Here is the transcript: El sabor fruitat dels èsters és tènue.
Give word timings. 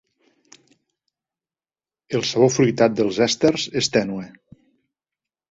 El 2.15 2.25
sabor 2.31 2.49
fruitat 2.55 2.97
dels 3.01 3.21
èsters 3.27 3.69
és 3.83 3.93
tènue. 3.99 4.27